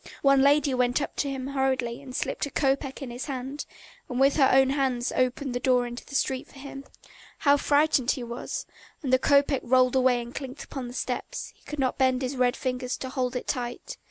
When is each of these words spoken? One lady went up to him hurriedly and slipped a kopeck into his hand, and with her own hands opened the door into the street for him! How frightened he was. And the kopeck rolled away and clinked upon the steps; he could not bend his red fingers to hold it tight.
One 0.23 0.41
lady 0.41 0.73
went 0.73 0.99
up 0.99 1.15
to 1.17 1.29
him 1.29 1.45
hurriedly 1.49 2.01
and 2.01 2.15
slipped 2.15 2.47
a 2.47 2.49
kopeck 2.49 3.03
into 3.03 3.13
his 3.13 3.25
hand, 3.25 3.67
and 4.09 4.19
with 4.19 4.35
her 4.37 4.49
own 4.51 4.71
hands 4.71 5.11
opened 5.15 5.53
the 5.53 5.59
door 5.59 5.85
into 5.85 6.03
the 6.03 6.15
street 6.15 6.47
for 6.47 6.57
him! 6.57 6.85
How 7.37 7.55
frightened 7.55 8.09
he 8.09 8.23
was. 8.23 8.65
And 9.03 9.13
the 9.13 9.19
kopeck 9.19 9.61
rolled 9.63 9.95
away 9.95 10.19
and 10.19 10.33
clinked 10.33 10.63
upon 10.63 10.87
the 10.87 10.95
steps; 10.95 11.53
he 11.55 11.61
could 11.65 11.77
not 11.77 11.99
bend 11.99 12.23
his 12.23 12.35
red 12.35 12.55
fingers 12.57 12.97
to 12.97 13.09
hold 13.09 13.35
it 13.35 13.45
tight. 13.45 13.95